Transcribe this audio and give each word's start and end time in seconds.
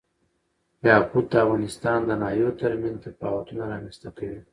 یاقوت 0.89 1.25
د 1.29 1.33
افغانستان 1.45 1.99
د 2.05 2.11
ناحیو 2.21 2.57
ترمنځ 2.61 2.97
تفاوتونه 3.05 3.63
رامنځ 3.71 3.95
ته 4.03 4.09
کوي. 4.17 4.41